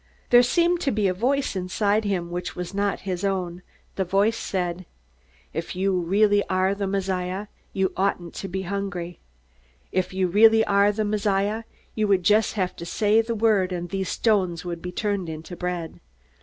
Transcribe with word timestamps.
There 0.31 0.41
seemed 0.41 0.79
to 0.81 0.89
be 0.91 1.07
a 1.07 1.13
voice 1.13 1.55
inside 1.55 2.05
him 2.05 2.31
which 2.31 2.55
was 2.55 2.73
not 2.73 3.01
his 3.01 3.23
own. 3.23 3.61
The 3.97 4.03
voice 4.03 4.35
said: 4.35 4.87
"_If 5.53 5.75
you 5.75 5.93
really 5.99 6.43
are 6.49 6.73
the 6.73 6.87
Messiah, 6.87 7.45
you 7.71 7.93
oughtn't 7.95 8.33
to 8.33 8.47
be 8.47 8.63
hungry. 8.63 9.19
If 9.91 10.11
you 10.11 10.25
really 10.27 10.65
are 10.65 10.91
the 10.91 11.05
Messiah, 11.05 11.65
you 11.93 12.07
would 12.07 12.23
just 12.23 12.53
have 12.55 12.75
to 12.77 12.83
say 12.83 13.21
the 13.21 13.35
word 13.35 13.71
and 13.71 13.89
these 13.89 14.09
stones 14.09 14.65
would 14.65 14.81
be 14.81 14.91
turned 14.91 15.29
into 15.29 15.55
bread. 15.55 15.99